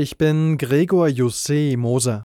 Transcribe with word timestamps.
Ich 0.00 0.16
bin 0.16 0.58
Gregor 0.58 1.08
Jussé 1.08 1.76
Moser. 1.76 2.22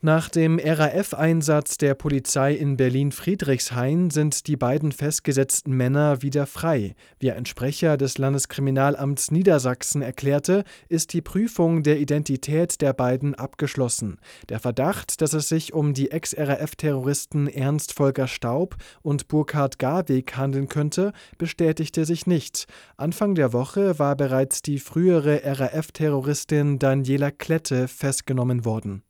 Nach 0.00 0.28
dem 0.28 0.60
RAF-Einsatz 0.62 1.76
der 1.76 1.96
Polizei 1.96 2.54
in 2.54 2.76
Berlin-Friedrichshain 2.76 4.10
sind 4.10 4.46
die 4.46 4.56
beiden 4.56 4.92
festgesetzten 4.92 5.76
Männer 5.76 6.22
wieder 6.22 6.46
frei. 6.46 6.94
Wie 7.18 7.32
ein 7.32 7.46
Sprecher 7.46 7.96
des 7.96 8.16
Landeskriminalamts 8.16 9.32
Niedersachsen 9.32 10.00
erklärte, 10.00 10.62
ist 10.88 11.14
die 11.14 11.20
Prüfung 11.20 11.82
der 11.82 11.98
Identität 11.98 12.80
der 12.80 12.92
beiden 12.92 13.34
abgeschlossen. 13.34 14.20
Der 14.48 14.60
Verdacht, 14.60 15.20
dass 15.20 15.32
es 15.32 15.48
sich 15.48 15.72
um 15.72 15.94
die 15.94 16.12
Ex-RAF-Terroristen 16.12 17.48
Ernst 17.48 17.92
Volker 17.92 18.28
Staub 18.28 18.76
und 19.02 19.26
Burkhard 19.26 19.80
Garweg 19.80 20.36
handeln 20.36 20.68
könnte, 20.68 21.12
bestätigte 21.38 22.04
sich 22.04 22.24
nicht. 22.24 22.66
Anfang 22.96 23.34
der 23.34 23.52
Woche 23.52 23.98
war 23.98 24.14
bereits 24.14 24.62
die 24.62 24.78
frühere 24.78 25.40
RAF-Terroristin 25.44 26.78
Daniela 26.78 27.32
Klette 27.32 27.88
festgenommen 27.88 28.64
worden. 28.64 29.02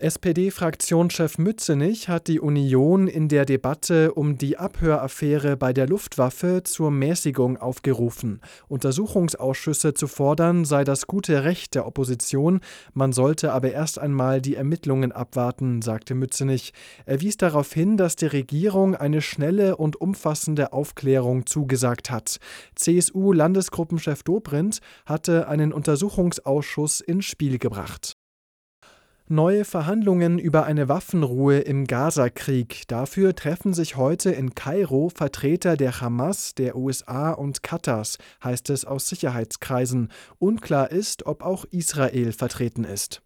SPD-Fraktionschef 0.00 1.38
Mützenich 1.38 2.08
hat 2.08 2.28
die 2.28 2.38
Union 2.38 3.08
in 3.08 3.26
der 3.26 3.44
Debatte 3.44 4.14
um 4.14 4.38
die 4.38 4.56
Abhöraffäre 4.56 5.56
bei 5.56 5.72
der 5.72 5.88
Luftwaffe 5.88 6.62
zur 6.62 6.92
Mäßigung 6.92 7.56
aufgerufen. 7.56 8.40
Untersuchungsausschüsse 8.68 9.94
zu 9.94 10.06
fordern 10.06 10.64
sei 10.64 10.84
das 10.84 11.08
gute 11.08 11.42
Recht 11.42 11.74
der 11.74 11.84
Opposition, 11.84 12.60
man 12.94 13.12
sollte 13.12 13.52
aber 13.52 13.72
erst 13.72 13.98
einmal 13.98 14.40
die 14.40 14.54
Ermittlungen 14.54 15.10
abwarten, 15.10 15.82
sagte 15.82 16.14
Mützenich. 16.14 16.72
Er 17.04 17.20
wies 17.20 17.36
darauf 17.36 17.72
hin, 17.72 17.96
dass 17.96 18.14
die 18.14 18.26
Regierung 18.26 18.94
eine 18.94 19.20
schnelle 19.20 19.76
und 19.76 20.00
umfassende 20.00 20.72
Aufklärung 20.72 21.44
zugesagt 21.46 22.08
hat. 22.08 22.36
CSU-Landesgruppenchef 22.76 24.22
Dobrindt 24.22 24.78
hatte 25.06 25.48
einen 25.48 25.72
Untersuchungsausschuss 25.72 27.00
ins 27.00 27.24
Spiel 27.24 27.58
gebracht. 27.58 28.17
Neue 29.30 29.66
Verhandlungen 29.66 30.38
über 30.38 30.64
eine 30.64 30.88
Waffenruhe 30.88 31.58
im 31.58 31.86
Gazakrieg. 31.86 32.88
Dafür 32.88 33.34
treffen 33.34 33.74
sich 33.74 33.96
heute 33.96 34.30
in 34.30 34.54
Kairo 34.54 35.10
Vertreter 35.14 35.76
der 35.76 36.00
Hamas, 36.00 36.54
der 36.54 36.76
USA 36.76 37.32
und 37.32 37.62
Katars, 37.62 38.16
heißt 38.42 38.70
es 38.70 38.86
aus 38.86 39.06
Sicherheitskreisen. 39.10 40.10
Unklar 40.38 40.90
ist, 40.90 41.26
ob 41.26 41.44
auch 41.44 41.66
Israel 41.66 42.32
vertreten 42.32 42.84
ist. 42.84 43.20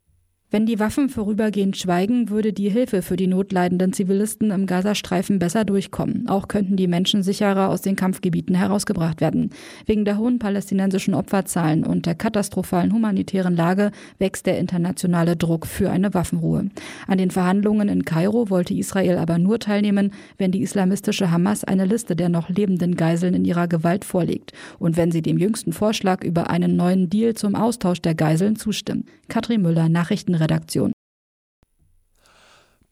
Wenn 0.53 0.67
die 0.67 0.79
Waffen 0.79 1.09
vorübergehend 1.09 1.79
schweigen, 1.79 2.29
würde 2.29 2.53
die 2.53 2.69
Hilfe 2.69 3.01
für 3.01 3.17
die 3.17 3.27
notleidenden 3.27 3.95
Zivilisten 3.95 4.51
im 4.51 4.67
Gazastreifen 4.67 5.39
besser 5.39 5.65
durchkommen. 5.65 6.29
Auch 6.29 6.47
könnten 6.47 6.77
die 6.77 6.89
Menschen 6.89 7.23
sicherer 7.23 7.71
aus 7.71 7.81
den 7.81 7.97
Kampfgebieten 7.97 8.55
herausgebracht 8.55 9.23
werden. 9.23 9.49
Wegen 9.87 10.05
der 10.05 10.19
hohen 10.19 10.39
palästinensischen 10.39 11.15
Opferzahlen 11.15 11.85
und 11.85 12.05
der 12.05 12.17
katastrophalen 12.17 12.93
humanitären 12.93 13.57
Lage 13.57 13.93
wächst 14.19 14.45
der 14.45 14.59
internationale 14.59 15.37
Druck 15.37 15.67
für 15.67 15.91
eine 15.91 16.13
Waffenruhe. 16.13 16.69
An 17.07 17.17
den 17.17 17.31
Verhandlungen 17.31 17.89
in 17.89 18.05
Kairo 18.05 18.51
wollte 18.51 18.75
Israel 18.75 19.17
aber 19.17 19.39
nur 19.39 19.59
teilnehmen, 19.59 20.13
wenn 20.37 20.53
die 20.53 20.61
islamistische 20.61 21.31
Hamas 21.31 21.65
eine 21.65 21.87
Liste 21.87 22.15
der 22.15 22.29
noch 22.29 22.51
lebenden 22.51 22.97
Geiseln 22.97 23.33
in 23.33 23.47
ihrer 23.47 23.69
Gewalt 23.69 24.05
vorlegt 24.05 24.53
und 24.79 24.99
wenn 24.99 25.13
sie 25.13 25.23
dem 25.23 25.39
jüngsten 25.39 25.73
Vorschlag 25.73 26.23
über 26.23 26.51
einen 26.51 26.77
neuen 26.77 27.09
Deal 27.09 27.33
zum 27.33 27.55
Austausch 27.55 28.03
der 28.03 28.15
Geiseln 28.15 28.57
zustimmt. 28.57 29.07
Katrin 29.29 29.63
Müller, 29.63 29.89
Nachrichten 29.89 30.35
Redaktion. 30.43 30.93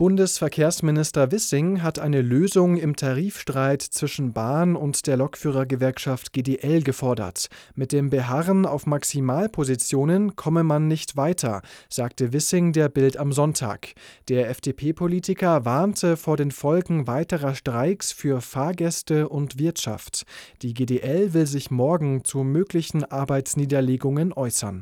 Bundesverkehrsminister 0.01 1.31
Wissing 1.31 1.83
hat 1.83 1.99
eine 1.99 2.23
Lösung 2.23 2.79
im 2.79 2.97
Tarifstreit 2.97 3.83
zwischen 3.83 4.33
Bahn 4.33 4.75
und 4.75 5.07
der 5.07 5.19
Lokführergewerkschaft 5.19 6.33
GDL 6.33 6.83
gefordert. 6.83 7.49
Mit 7.75 7.93
dem 7.93 8.09
Beharren 8.09 8.65
auf 8.65 8.87
Maximalpositionen 8.87 10.37
komme 10.37 10.65
man 10.65 10.89
nicht 10.89 11.19
weiter, 11.19 11.61
sagte 11.91 12.33
Wissing 12.33 12.73
der 12.73 12.89
Bild 12.89 13.19
am 13.19 13.31
Sonntag. 13.31 13.93
Der 14.31 14.49
FDP-Politiker 14.49 15.67
warnte 15.67 16.17
vor 16.17 16.39
den 16.39 16.51
Folgen 16.51 17.07
weiterer 17.07 17.55
Streiks 17.55 18.11
für 18.11 18.41
Fahrgäste 18.41 19.29
und 19.29 19.59
Wirtschaft. 19.59 20.23
Die 20.63 20.73
GDL 20.73 21.35
will 21.35 21.47
sich 21.47 21.71
morgen 21.71 22.25
zu 22.25 22.39
möglichen 22.39 23.05
Arbeitsniederlegungen 23.05 24.33
äußern. 24.33 24.81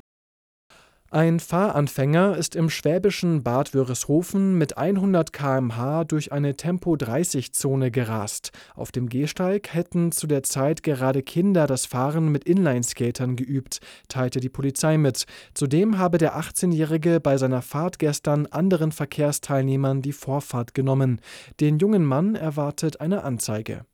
Ein 1.10 1.40
Fahranfänger 1.40 2.36
ist 2.36 2.54
im 2.54 2.68
schwäbischen 2.68 3.42
Bad 3.42 3.72
Wörishofen 3.72 4.58
mit 4.58 4.76
100 4.76 5.32
km/h 5.32 6.04
durch 6.04 6.32
eine 6.32 6.54
Tempo-30-Zone 6.54 7.90
gerast. 7.90 8.50
Auf 8.74 8.92
dem 8.92 9.08
Gehsteig 9.08 9.72
hätten 9.72 10.12
zu 10.12 10.26
der 10.26 10.42
Zeit 10.42 10.82
gerade 10.82 11.22
Kinder 11.22 11.66
das 11.66 11.86
Fahren 11.86 12.28
mit 12.28 12.44
Inlineskatern 12.44 13.36
geübt, 13.36 13.80
teilte 14.08 14.40
die 14.40 14.50
Polizei 14.50 14.98
mit. 14.98 15.24
Zudem 15.54 15.96
habe 15.96 16.18
der 16.18 16.38
18-Jährige 16.38 17.20
bei 17.20 17.38
seiner 17.38 17.62
Fahrt 17.62 17.98
gestern 17.98 18.44
anderen 18.44 18.92
Verkehrsteilnehmern 18.92 20.02
die 20.02 20.12
Vorfahrt 20.12 20.74
genommen. 20.74 21.22
Den 21.58 21.78
jungen 21.78 22.04
Mann 22.04 22.34
erwartet 22.34 23.00
eine 23.00 23.24
Anzeige. 23.24 23.86